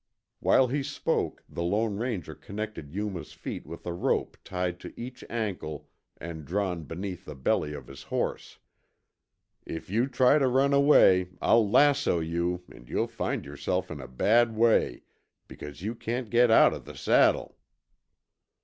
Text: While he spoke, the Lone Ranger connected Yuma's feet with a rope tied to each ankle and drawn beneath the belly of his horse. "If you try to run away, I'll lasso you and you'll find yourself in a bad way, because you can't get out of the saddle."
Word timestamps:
While 0.39 0.69
he 0.69 0.81
spoke, 0.81 1.43
the 1.47 1.61
Lone 1.61 1.95
Ranger 1.97 2.33
connected 2.33 2.91
Yuma's 2.91 3.33
feet 3.33 3.67
with 3.67 3.85
a 3.85 3.93
rope 3.93 4.35
tied 4.43 4.79
to 4.79 4.99
each 4.99 5.23
ankle 5.29 5.89
and 6.17 6.43
drawn 6.43 6.85
beneath 6.85 7.23
the 7.25 7.35
belly 7.35 7.73
of 7.75 7.85
his 7.85 8.01
horse. 8.01 8.57
"If 9.63 9.91
you 9.91 10.07
try 10.07 10.39
to 10.39 10.47
run 10.47 10.73
away, 10.73 11.29
I'll 11.39 11.69
lasso 11.69 12.19
you 12.19 12.63
and 12.71 12.89
you'll 12.89 13.05
find 13.05 13.45
yourself 13.45 13.91
in 13.91 14.01
a 14.01 14.07
bad 14.07 14.55
way, 14.57 15.03
because 15.47 15.83
you 15.83 15.93
can't 15.93 16.31
get 16.31 16.49
out 16.49 16.73
of 16.73 16.85
the 16.85 16.95
saddle." 16.97 17.55